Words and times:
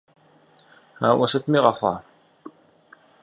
Ауэ 1.09 1.25
сытми 1.31 1.59
къэхъуа! 1.63 1.95